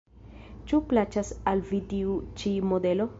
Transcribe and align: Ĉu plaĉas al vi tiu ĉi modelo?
Ĉu 0.71 0.79
plaĉas 0.93 1.31
al 1.53 1.63
vi 1.73 1.83
tiu 1.93 2.17
ĉi 2.43 2.55
modelo? 2.71 3.07